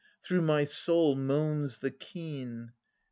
[0.23, 2.71] Through my soul moans the keen